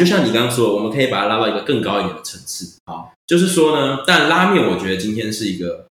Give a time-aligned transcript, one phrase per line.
[0.00, 2.78] 就像你刚刚说的，我们可以把它拉到一个更高一点的层次。
[2.86, 5.86] 啊，就是说呢，但拉面我觉得今天是一个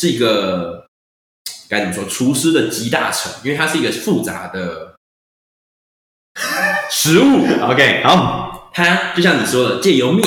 [0.00, 0.86] 是一个
[1.68, 4.94] 该怎么说，厨师的集大成，因为它是一个复杂的
[6.90, 7.44] 食物。
[7.60, 10.26] OK，好，它就像你说的，借由面，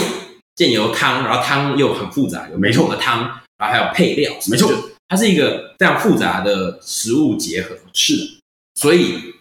[0.55, 3.21] 借由汤，然后汤又很复杂，有没错的汤，
[3.57, 4.71] 然后还有配料，没错
[5.07, 7.75] 它是一个非常复杂的食物结合。
[7.93, 8.41] 是的，
[8.75, 9.33] 所以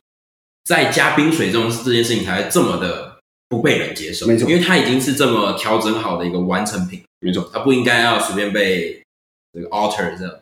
[0.64, 3.05] 在加冰水这种这件事情才会这么的
[3.48, 4.48] 不被人接受，没错。
[4.50, 9.02] 因为他已经是这么调整好的一个完成品，没错，他不应该要随便被
[9.52, 10.34] 这个 alter 这样，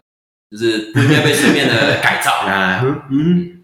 [0.50, 2.30] 就是不应该被随便的改造。
[2.46, 3.62] 啊，嗯，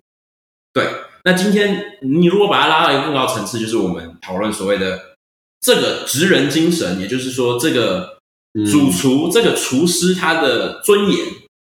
[0.72, 0.86] 对，
[1.24, 5.14] 那今天你如果把它拉到一个更高层次，就是我们讨论所谓的
[5.60, 8.18] 这个职人精神，也就是说，这个
[8.54, 8.64] 嗯。
[8.66, 11.26] 主厨、这个厨师他的尊严，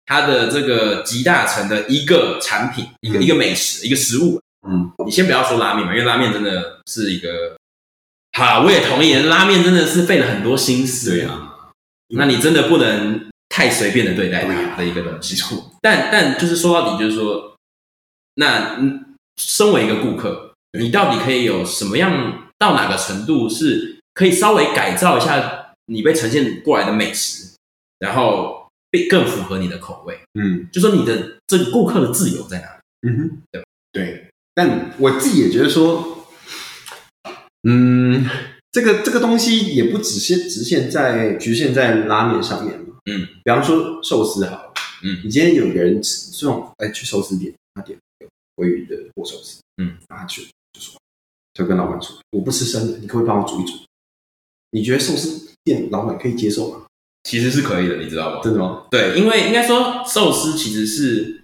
[0.06, 3.22] 他的这个集大成的一个产品，一个、嗯。
[3.22, 4.40] 一个美食，一个食物。
[4.66, 7.56] 嗯，你先不要说拉面嘛，因为拉面真的是一个，
[8.32, 11.10] 好，我也同意，拉面真的是费了很多心思。
[11.10, 11.70] 对啊，
[12.08, 15.36] 那你真的不能太随便的对待它的一个东西。
[15.80, 17.54] 但但就是说到底，就是说，
[18.36, 27.54] 那嗯，身为一个顾客，你到底可以有什么样到哪个程度是可以稍微改造一下你被呈现过来的美食，
[27.98, 30.18] 然后被更符合你的口味？
[30.40, 33.10] 嗯就说你的这个顾客的自由在哪里？
[33.10, 36.21] 嗯哼，对吧对，但我自己也觉得说，
[37.68, 38.26] 嗯，
[38.72, 47.98] 这个这个东西也不只是局限在局限在拉面上面嘛，嗯，比方说寿司好了，嗯你今天有一个人吃这种，哎，去寿司店，他点
[48.56, 50.94] 鲑鱼的握寿司，嗯，然后他去就说，
[51.54, 53.72] 就跟老板说，我不吃生的，你可不可以帮我煮一煮？
[54.72, 56.86] 你觉得寿司店老板可以接受吗？
[57.24, 58.40] 其实是可以的，你知道吗？
[58.42, 58.86] 真的吗？
[58.90, 61.41] 对，因为应该说寿司其实是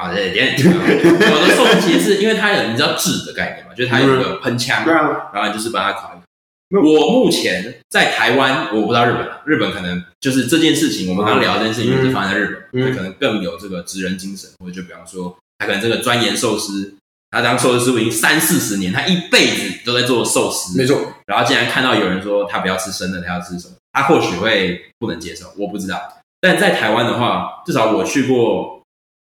[0.00, 6.22] 啊，对，点点，我的寿司其实是因为它有你知道制的概念嘛，就是它有一个喷枪，对啊，然后你就是把它烤一烤。
[6.80, 16.94] 我目前在台湾，我不知道日本啊，日本可能就是这件事情，我们刚刚聊的这件事情就是发生在日本，可能更有这个职人精神，或者就比方说，他可能这个钻研寿司，
[17.32, 20.96] 他当寿司师傅已经三四十年，他一辈子都在做寿司，没错，
[21.26, 26.00] 然后竟然看到有人说他不要吃生的，他要吃什么，他或许会不能接受，我不知道。
[26.40, 28.79] 但在台湾的话，至少我去过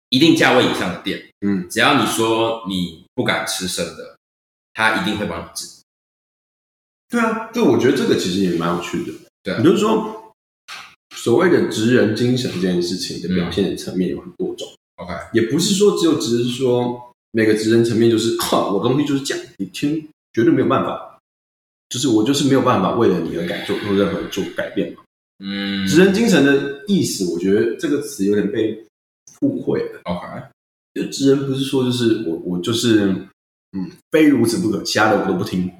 [0.09, 4.17] 一定价位以上的店，嗯，只要你说你不敢吃生的，
[4.73, 5.67] 他一定会帮你治。
[7.09, 9.13] 对啊，就我觉得这个其实也蛮有趣的。
[9.43, 10.33] 对啊也就是说，
[11.15, 21.19] 所谓的职人精神这件事情的表现的层面有很多种，OK，也不是说只有只是说每个职人层面就是，哈，我的东西就是这样，你听绝对没有办法，
[21.89, 25.03] 就是我就是没有办法为了你而改做做任何做改变嘛。
[25.39, 28.85] 嗯职人精神的意思，我觉得这个词有点被
[29.43, 30.01] 误会了。
[30.05, 30.27] ，OK，
[30.95, 33.09] 就职人不是说就是我我就是
[33.73, 35.71] 嗯非如此不可，其他的我都不听。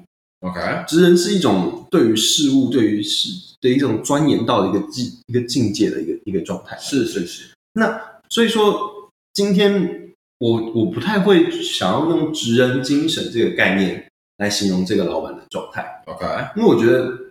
[0.41, 3.29] OK，职人是一种对于事物、对于事
[3.59, 6.77] 的一种钻研到的一个境一个境界的一个一个状态。
[6.77, 14.07] 是是是，那所以说，今天我我不太会想要用职人精神这个概念
[14.37, 16.25] 来形容这个老板的状态，OK，
[16.55, 17.26] 因为我觉得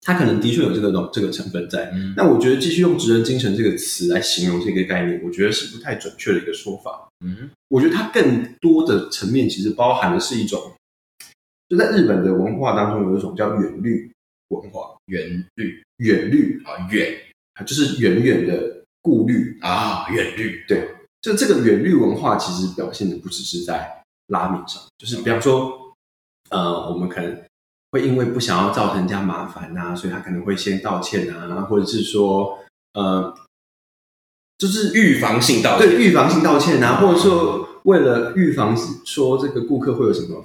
[0.00, 1.90] 他可能的确有这个东这个成分在。
[1.92, 7.08] 嗯那我觉得继续用职人精神这个词来形容这个概念，我觉得是不太准确的一个说法。
[7.24, 10.72] 嗯我觉得它更多的层面其实包含的是一种，
[11.68, 14.10] 就在日本的文化当中有一种叫远虑
[14.48, 17.14] 文化，远虑远虑啊，远
[17.66, 19.58] 就是远远的顾虑。
[19.60, 20.88] 啊，远虑，对
[21.20, 25.94] 就这个远虑文化，其实表现的不只是在拉面上，就是比方说，
[26.50, 27.42] 呃，我们可能
[27.90, 32.58] 会因为不想要造成人家麻烦啊，所以他可能会先道歉啊，或者是说，
[32.92, 33.34] 呃，
[34.58, 40.44] 就是预防性道歉，对预防性道歉啊，或者说为了预防说这个顾客会有什么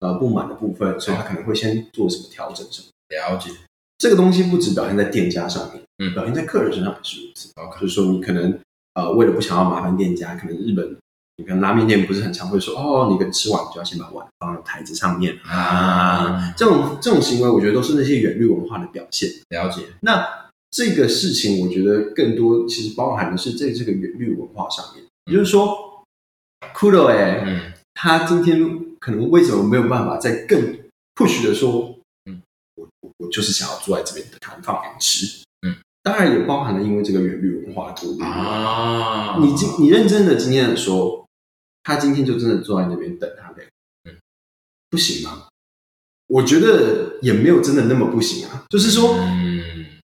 [0.00, 2.88] 呃不满的部分，所以他可能会先做什么调整什么。
[3.08, 3.50] 了解
[3.98, 7.50] 这个东西不只表现在店家上面，嗯表现在客人身上也是如此。
[7.78, 8.58] 就是说你可能
[8.94, 10.96] 呃为了不想要麻烦店家，可能日本
[11.40, 15.34] 你跟拉面店不是很常会说哦，你跟吃完就要先把碗放到台子上面。
[15.42, 19.30] 啊，啊，这种这种行为，我觉得都是那些远虑文化的表现。
[19.48, 20.22] 了解，那
[20.70, 26.04] 这个事情，我觉得更多其实包含的是在这个远虑文化上面，也就是说
[26.76, 27.72] ，Kudo 哎，嗯。
[27.92, 30.58] 他今天可能为什么没有办法再更
[31.14, 32.40] push 的说，嗯，
[32.76, 38.22] 我我我就是想要坐在这边的摊放给你吃，嗯，当然也包含了因为这个远虑文化的顾虑。
[38.22, 41.19] 啊，你今你认真的今天的说，
[41.82, 43.62] 他今天就真的坐在那边等他的，
[44.04, 44.16] 嗯，
[44.90, 45.48] 不行吗？
[46.28, 49.60] 我觉得也没有真的那么不行啊，就是说，嗯。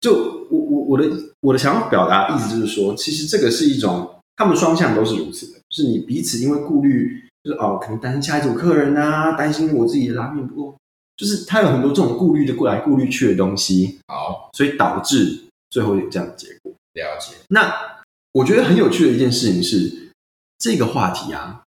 [0.01, 10.77] 就我我我的我的想要表达的意思就是说，其实这个是一种他们双向都是如此的，就是你彼此因为顾虑，就是哦，可能担心下一组客人啊，担心我自己的拉面不够。
[11.17, 14.51] 就是他有很多这种顾虑的过来顾虑去的东西，好。
[14.53, 16.71] 所以导致最后有这样的结果。
[16.93, 17.35] 了解。
[17.49, 17.75] 那
[18.33, 20.04] 我觉得很有趣的一件事情是，
[20.65, 21.63] 这个话题啊，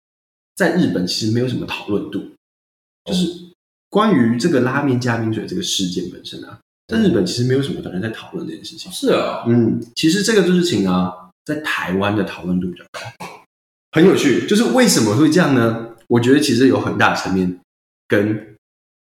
[0.55, 2.31] 在日本其实没有什么讨论度，
[3.05, 3.27] 就是
[3.91, 8.93] 关于这个拉面加冰水这个事件本身啊，在日本其实没有什么人在讨论这件事情。
[8.93, 11.13] 是啊，嗯，其实这个事情啊，
[11.45, 13.27] 在台湾的讨论度比较高，
[13.91, 14.47] 很有趣。
[14.47, 15.89] 就是为什么会这样呢？
[16.07, 17.59] 我觉得其实有很大层面
[18.07, 18.54] 跟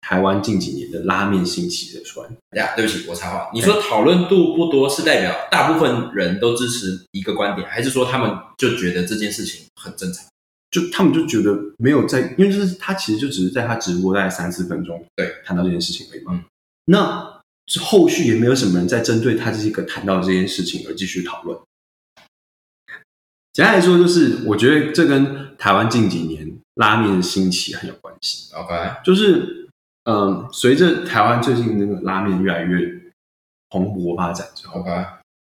[0.07, 2.30] 台湾近几年的拉面兴起有关。
[2.52, 3.50] 呀，对不起，我插话。
[3.52, 10.24] 你说讨论度不多，是代表大部分人都支持一个观点，还是说他们就觉得这件事情很正常？
[10.69, 16.34] 就他们就觉得没有在，因为就是他其实就只是在他直播大概三四分钟，对，谈到这件事情而已嘛。
[16.36, 16.44] 嗯
[16.88, 17.42] 那
[17.80, 21.58] 后续也没有什么人在针对他这个谈到这件事情而继续讨论。
[23.54, 28.54] 简单来说，就是我觉得这跟台湾近几年拉面的兴起很有关系。
[28.54, 28.72] OK，
[29.04, 29.64] 就是
[30.06, 32.80] 嗯，随着台湾最近那个拉面越来越
[33.69, 34.90] 蓬勃发展之后，OK，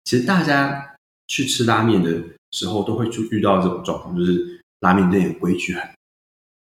[0.06, 0.96] 其实大家
[1.28, 2.12] 去吃拉面的
[2.52, 5.90] 时候，都会就遇到这种状况，就是拉面店的规矩很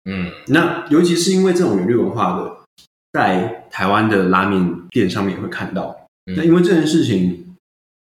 [0.05, 2.57] 嗯那尤其是因为这种原律文化的，
[3.11, 5.95] 在台湾的拉面店上面也会看到。
[6.25, 7.55] 嗯那因为这件事情，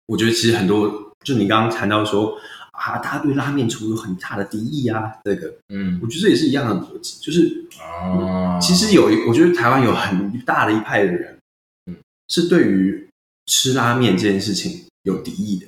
[0.05, 2.37] 我觉得其实很多，就你刚刚谈到说
[2.81, 5.99] 啊，大家对拉面厨有很大的敌意啊，这个嗯。
[6.01, 11.37] 我觉得这也是一样的逻辑，就是哦，其实有一，我觉得台湾有很大的一派的人，
[11.85, 11.95] 嗯
[12.27, 13.07] 是对于
[13.45, 15.67] 吃拉面这件事情有敌意的，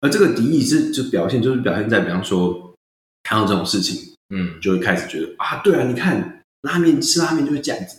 [0.00, 2.74] 而这个敌意是就表现就是表现在，比方说
[3.22, 4.58] 看到这种事情，嗯。
[4.60, 7.98] 就会开始觉得啊，对啊，你看拉面吃拉面就是这样子，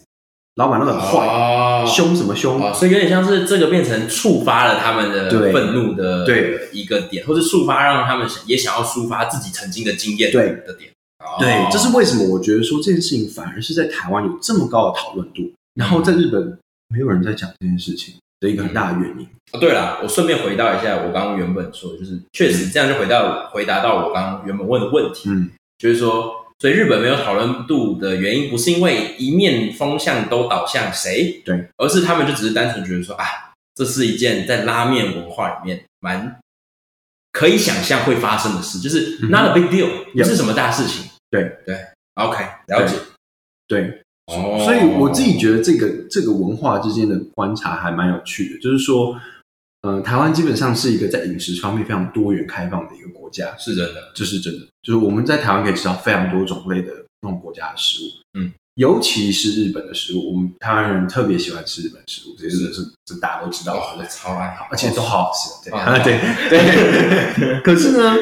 [0.60, 2.62] 老板都很坏，哦凶什么凶？
[2.62, 6.70] 哦，所以有点像是这个变成触发了他们的愤怒的对。
[6.74, 10.92] 一个点，或者触发让他们也想要抒发自己曾经的经验对的点。
[11.40, 11.54] 对。
[11.54, 16.58] 哦，这是为什么我觉得说这件事情反而是在台湾有这么高的讨论度，然后在日本
[16.90, 19.26] 没有人在讲这件事情的一个很大的原因。
[19.54, 33.26] 哦，对了，我顺便回答一下我刚刚原本说的，就是确实这样就回到回答到我刚刚原本问的问题，嗯，就是说，所以日本没有讨论度的原因，不是因为一面风向都倒向谁，对，而是他们就只是单纯觉得说，啊，
[33.76, 36.40] 这是一件在拉面文化里面蛮
[37.32, 41.10] 可以想象会发生的事，就是 not a big deal，、不是什么大事情。
[41.32, 41.44] 对。
[41.66, 41.78] 对
[42.16, 42.96] ，OK，了解。
[43.68, 44.60] 对，哦。
[44.66, 49.16] 所以我自己觉得这个这个文化之间的观察还蛮有趣的，就是说，
[49.82, 54.66] 呃，台湾基本上是一个在饮食方面非常多元开放的一个国家，是真的，这是真的。
[54.84, 56.92] 就是我们在台湾可以吃到非常多种类的
[57.22, 64.06] 那种国家的食物，嗯，尤其是日本的食物，我们台湾人特别喜欢吃日本食物，这是是这大家都知道我。
[64.06, 67.62] 超爱，而且都好好吃，对、哦啊， 对对。
[67.64, 68.16] 可是呢，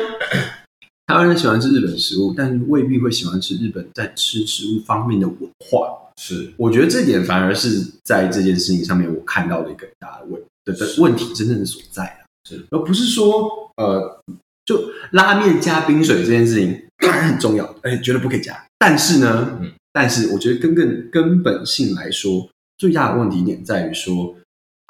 [1.08, 5.38] 台湾人喜欢吃日本食物，但未必会喜欢吃日本在吃食物方面的文
[5.72, 5.88] 化。
[6.18, 6.54] 是。
[6.58, 12.64] 我觉得这点反而是在这件事情上面我看到的一个大的问的的问题真正的所在啊，是。
[12.72, 14.22] 而不是说呃，
[14.66, 18.66] 就拉面加冰水这件事情当然很重要，而且绝对不可以加。
[18.78, 19.72] 但是呢，嗯。
[19.94, 22.48] 但是我觉得根根根本性来说，
[22.78, 24.36] 最大的问题点在于说，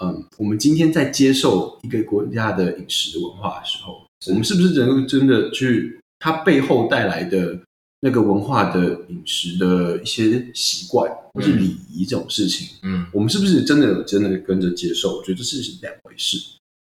[0.04, 7.58] 嗯，我们今天在接受一个国家的饮食文化的时候，我们是不是能够真的去它背后带来的
[8.02, 15.18] 那个文化的饮食的一些习惯或是礼仪这种事情，嗯我们是不是真的真的跟着接受？
[15.18, 16.38] 我觉得这是两回事。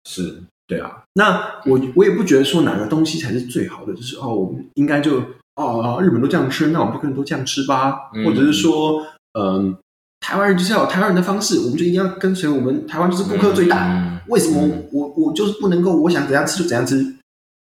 [0.10, 5.22] 是对啊，那我我也不觉得说哪个东西才是最好的，就是哦，我们应该就
[5.56, 9.06] 哦，日本都这样吃，那我们就跟人都这样吃吧，嗯或者是说，
[9.40, 9.76] 嗯，
[10.20, 17.16] 台湾人就是要有台湾人的方式，我们就一定要跟随我们台湾就是顾客最大，嗯为什么嗯我我就是不能够我想怎样吃就怎样吃，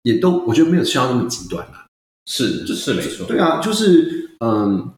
[0.03, 1.80] 也都我觉得没有需要那么极端啦。
[2.33, 4.93] 是是没错，对啊，就是嗯，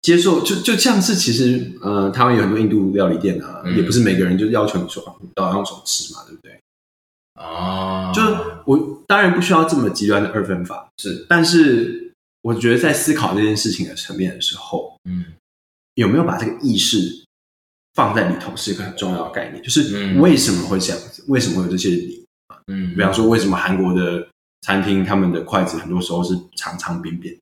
[0.00, 6.58] 接受就就像是其实呃，台湾有很多印度料理店啊，嗯也不是每个人就要求你说啊你都要用手吃嘛，对不对？
[7.36, 15.24] 哦，就是我当然不需要这么极端的二分法，是但是我觉得在思考这件事情的层面的时候，嗯
[15.94, 17.24] 有没有把这个意识
[17.94, 22.24] 放在里头是一个很重要的概念，就是嗯为什么会这样子，为什么会有这些礼？
[22.66, 24.26] 嗯，比方说，为什么韩国的
[24.62, 27.36] 餐厅他们的筷子很多时候是长长扁扁？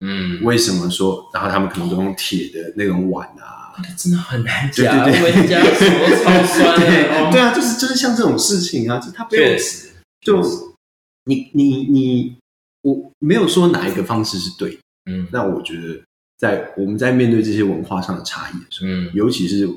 [0.00, 3.64] 嗯，为什么说，然后他们可能都用铁的那种碗啊？
[3.96, 10.42] 真的很难讲，对对对家手超酸的， 对啊，就是就是像这种事情啊，就他没有确实，就
[11.24, 12.36] 你你你，
[12.82, 14.78] 我没有说哪一个方式是对。
[15.10, 16.02] 嗯那我觉得，
[16.36, 19.68] 在我们在面对这些文化上的差异的时候，嗯，尤其是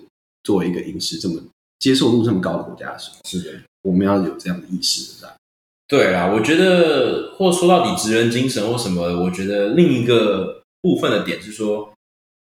[0.43, 1.41] 作为一个饮食这么
[1.77, 3.51] 接受度这么高的国家的时候，是的。
[3.83, 5.27] 我们要有这样的意识在。
[5.89, 11.91] 对啦，我觉得，或说到底，职人精神或什么，我觉得另一个部分的点是说，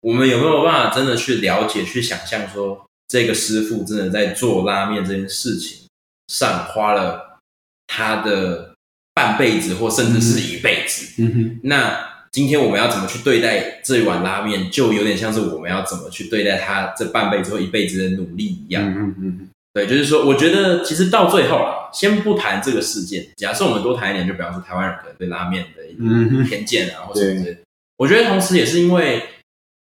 [0.01, 5.87] 我们有没有办法真的去了解、去想象说，这个师傅真的在做拉面这件事情
[6.27, 7.39] 上花了
[7.87, 8.75] 他的
[9.13, 11.21] 半辈子，或甚至是一辈子？
[11.23, 18.83] 嗯哼，那今天我们要怎么去对待这一碗拉面，就有点像是我们要怎么去对待他这半辈子或一辈子的努力一样。
[18.93, 27.61] 嗯嗯对，就是说，我觉得其实到最后啊，先不谈这个事件，假设我们多谈一点，就比方说台湾人可能对拉面的一偏见啊，或者什么之类的。
[27.97, 29.21] 我觉得同时也是因为，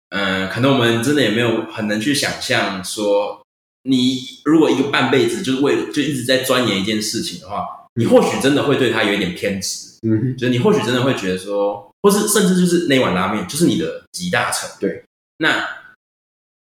[0.09, 3.39] 嗯、可能我们真的也没有很能去想象说，
[3.83, 14.67] 你如果一个半辈子就是为了就一直在钻研一件事情的话，你或许真的会对他有一点偏执，嗯哼，就是你或许真的会觉得说，或是甚至就是那碗拉面就是你的集大成。
[14.79, 15.03] 对，
[15.37, 15.67] 那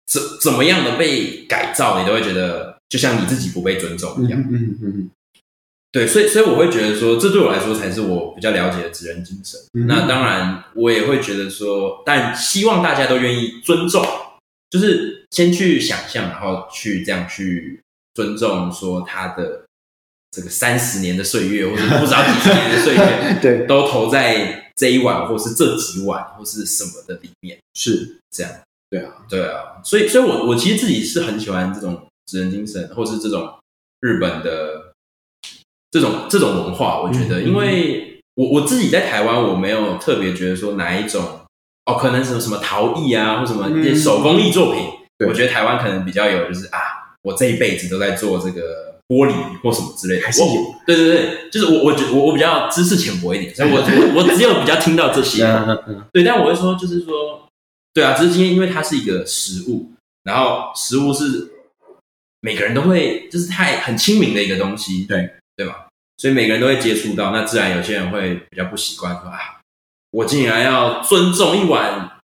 [0.07, 4.39] 怎怎么样的被改造，你都会觉得就像你自己不被尊重一样。
[4.39, 5.11] 嗯嗯嗯
[5.93, 9.59] 对，所以所以我会觉得说，这对我来说才是我比较了解的职人精神。
[9.73, 14.05] 嗯那当然，我也会觉得说，但希望大家都愿意尊重，
[14.71, 17.81] 就是先去想象，然后去这样去
[18.15, 19.65] 尊重说他的
[20.31, 28.53] 这个三十年的岁月，或者不知道几十年的岁月， 对，都投在这一碗，或是这几碗，或是什么的里面，是，这样。
[28.89, 33.53] 对啊，对啊，所以，所以我我其实自己是很喜欢这种职人精神，或是这种
[34.01, 34.93] 日本的
[35.91, 37.01] 这种这种文化。
[37.01, 41.23] 我觉得，嗯因为我我自己在台湾，我没有特别觉得说哪一种
[41.87, 44.85] 哦，可能什么什么陶艺啊，或什么一些嗯手工艺作品，
[45.19, 46.79] 对我觉得台湾可能比较有，就是啊，
[47.23, 50.47] 我这一辈子都在做这个玻璃或什么之类的，我还是有
[50.87, 53.77] 对对对，就是我我觉我我比较知识浅薄一点，所以我
[54.15, 55.43] 我我只有比较听到这些。
[56.13, 57.49] 对，但我会说，就是说，
[57.93, 59.91] 对啊，只是今天因为它是一个食物，
[60.23, 61.50] 然后食物是
[62.41, 65.87] 每个人都会，就是太很亲民的一个东西，对对吧？
[66.17, 69.61] 所以每个人都会接触到，那自然有些人会比较不习惯，说啊，
[70.11, 72.19] 我竟然要尊重一碗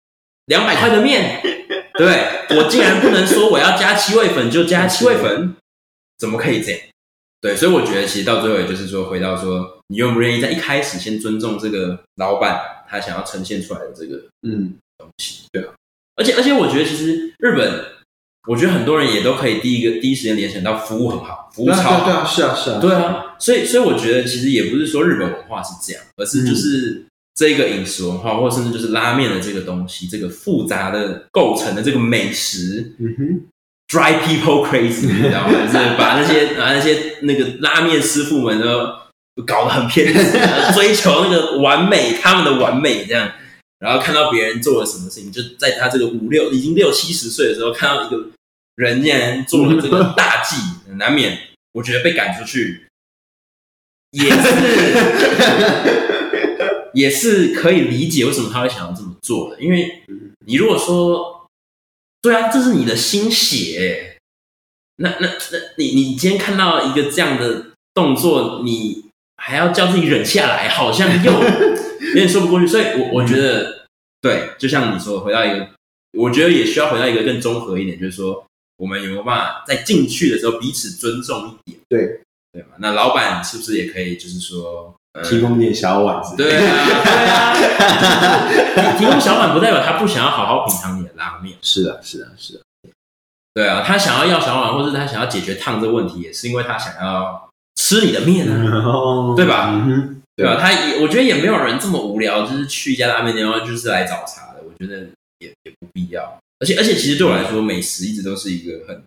[0.47, 1.41] 两百块的面，
[1.99, 2.57] 对？
[2.57, 5.57] 我竟然不能说我要加七味粉就加七味粉，
[6.19, 6.81] 怎么可以这样？
[7.41, 15.45] 对，所以我觉得其实到最后也就是说，回到说，你愿不愿意在一开始先尊重这个老板他想要呈现出来的这个嗯，东西。
[15.53, 15.73] 对啊，
[16.17, 17.85] 而且而且我觉得其实日本，
[18.47, 22.05] 我觉得很多人也都可以第一个第一时间联想到服务很好，服务超好。
[22.05, 33.41] 对啊，是啊是啊，对啊，所以所以我觉得其实也不是说日本文化是这样，而是就是这个饮食文化，或甚至就是拉面的这个东西，这个复杂的构成的这个美食嗯哼
[33.89, 35.51] ，，drive people crazy，你知道吗？
[35.67, 40.23] 就是把那些把那些那个拉面师傅们都搞得很偏执，
[40.75, 43.31] 追求那个完美，他们的完美这样。
[43.79, 48.17] 然后看到别人做了什么事情，就在他这个五六已经六七十岁的时候，看到一个
[48.77, 50.57] 人竟然做了这个大忌，
[50.97, 51.37] 难免
[51.73, 52.87] 我觉得被赶出去，
[54.13, 54.37] 也是
[56.95, 59.61] 也是可以理解为什么他会想要这么做的。
[59.61, 60.03] 因为
[60.47, 61.47] 你如果说，
[62.23, 64.19] 对啊，这是你的心血欸，
[64.97, 69.05] 那那那你你今天看到一个这样的动作，你
[69.37, 71.33] 还要叫自己忍下来，好像又
[72.09, 72.67] 有点说不过去。
[72.67, 73.87] 所以我我觉得，
[74.23, 75.69] 对，就像你说，回到一个，
[76.13, 78.47] 我觉得也需要回到一个更综合一点，就是说，
[78.79, 82.21] 我们有没有办法在进去的时候彼此尊重一点，对，
[82.53, 82.77] 对嘛？
[82.79, 91.57] 那老板是不是也可以，就是说，呃提供点小碗子，对啊，对啊，提 提供小碗不代表他不想要好好品尝你的拉面。
[91.63, 92.61] 是啊是啊是啊，
[93.55, 99.73] 对啊，他想要要小碗，或者他想要解决烫这个问题，也是因为他想要吃你的面啊，哦对吧
[100.37, 100.59] 对吧？
[100.61, 104.61] 他也我觉得也没有人这么无聊，就是去一家拉面店，然后就是来找茬的。
[104.67, 105.01] 我觉得
[105.39, 106.39] 也也不必要。
[106.59, 109.03] 而且而且，其实对我来说，美食一直都是一个很，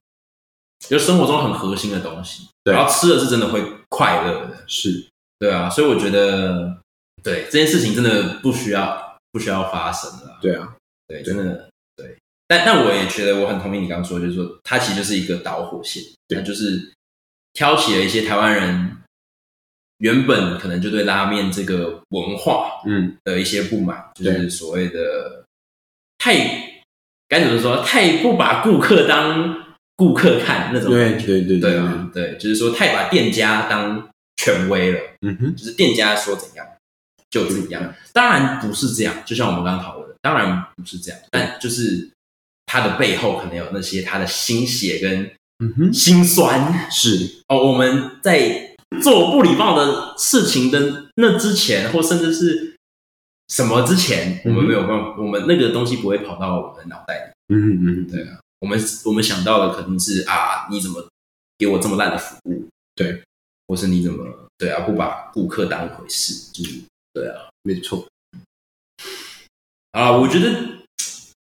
[0.87, 2.47] 就生活中很核心的东西。
[2.63, 5.07] 对然后吃了是真的会快乐的，是，
[5.39, 5.69] 对啊。
[5.69, 6.77] 所以我觉得，
[7.23, 10.37] 对这件事情真的不需要不需要发生了。
[10.41, 10.75] 对啊，
[11.07, 12.15] 对，真的对。
[12.47, 16.91] 但但我也觉得我很同意你刚刚说，就是说它其实就是一个导火线，对那就是
[17.53, 18.97] 挑起了一些台湾人
[19.97, 25.43] 原本可能就对拉面这个文化嗯，的一些不满，就是所谓的
[26.19, 26.68] 太
[27.29, 29.63] 该怎么说，太不把顾客当
[29.95, 31.13] 顾客看那种对。
[31.13, 34.99] 对对对啊，对，就是说太把店家当权威了。
[35.21, 36.65] 嗯哼，就是店家说怎样
[37.29, 37.93] 就怎样。
[38.11, 42.09] 当然不是这样，就像我们刚刚讨论的，当然不是这样，但就是
[42.65, 46.89] 他的背后可能有那些他的心血跟嗯哼，心酸。
[46.89, 52.68] 是，哦，我们在做不礼貌的事情的那之前，或甚至是
[53.49, 57.55] 什么之前，我们没有办法，我们那个东西不会跑到我们的脑袋里。
[57.55, 61.05] 嗯哼嗯，对啊，我们我们想到的肯定是啊，你怎么
[61.57, 62.67] 给我这么烂的服务？
[62.95, 63.21] 对，
[63.67, 64.25] 或是你怎么
[64.57, 66.51] 对啊，不把顾客当一回事？
[66.53, 66.79] 就是
[67.13, 67.49] 对啊。
[67.63, 68.07] 没错，
[69.91, 70.49] 啊，我觉得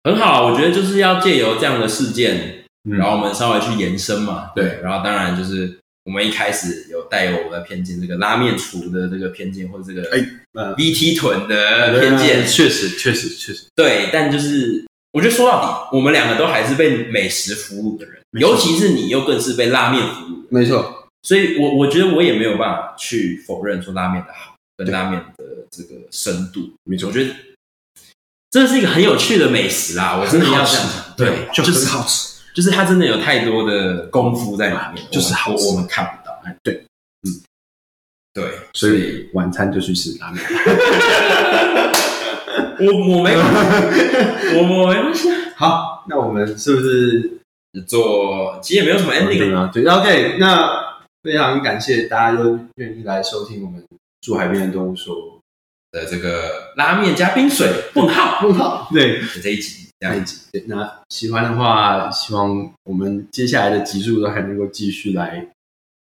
[0.04, 4.52] 很好，我觉得就是要借由这样的事件，嗯然后我们稍微去延伸嘛。
[4.56, 5.80] 对，然后当然就是
[6.10, 10.26] 我们一开始有带有我们的偏见，这个拉面厨的这个偏见，或者这个哎。
[10.54, 27.10] 呃 VT 臀的偏见，确实确实确实，对，但就是我觉得说到底，我们两个都还是被美食俘虏的人，尤其是你又更是被拉面俘虏，没错，所以我我觉得我也没有办法去否认说拉面的好跟拉面的这个深度，没错。
[27.10, 27.32] 我觉得
[28.50, 32.39] 这是一个很有趣的美食啦，我真的要这样讲，对，就就是好吃。
[32.60, 36.84] 就是他真的有太多的功夫在里面，就是好我我们看不到，哎，对，
[38.34, 40.44] 对，所以晚餐就去吃拉面。
[42.82, 42.86] 我
[43.16, 43.32] 我没
[44.58, 47.40] 我我没关系啊，好，那我们是不是
[47.88, 49.62] 做其实也没有什么 ending 啊。
[49.62, 49.72] 啊？
[49.74, 53.82] 对，OK，那非常感谢大家都愿意来收听我们
[54.20, 55.16] 住海边的动物说。
[55.92, 57.68] 的这个拉面加冰水？
[57.96, 58.46] 问号。
[58.46, 60.38] 问号，对，的这一集，这样那一集。
[60.52, 65.48] 对，那喜欢的话，希望我们接下来的集数都还能够继续来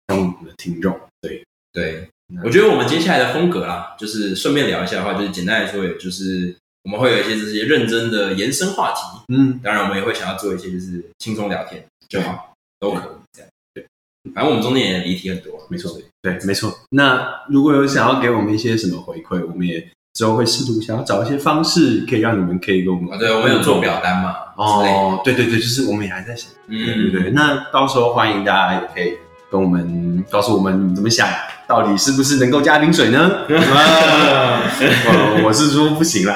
[0.07, 0.99] 当我们的听众。
[1.21, 2.09] 对，对，
[2.45, 13.51] 我觉得我们接下来的风格啦，就是顺便聊一下的话，就是简单来说，也就是我们会有一些这些认真的延伸话题，嗯，当然我们也会想要做一些就是轻松聊天就好，都可以这样。
[13.73, 13.87] 对，
[14.35, 16.73] 反正我们中间也离题很多，没错对，没错。
[16.91, 26.49] 那如果有想要给我们一些什么回馈，我们也之后会试图想要找一些方式，可以让你们可以跟我们啊，对，我们有做表单嘛，哦，对对对，就是我们也还在想。
[26.69, 29.19] 对对嗯，对，那到时候欢迎大家也可以
[29.51, 31.29] 跟我们告诉我们你们怎么想，
[31.67, 33.19] 到底是不是能够加冰水呢？
[33.51, 36.35] 啊我我是说不行啦。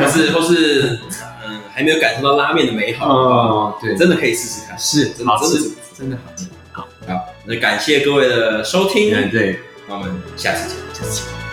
[0.00, 0.98] 或是或是
[1.46, 6.46] 嗯，还没有感受到拉面的美好，哦，对，真的可以试试看，是真的真的好吃是，真的好吃。
[6.72, 6.88] 好，
[7.44, 10.78] 那感谢各位的收听，嗯对，那我们下次见。
[10.94, 11.47] 下次见。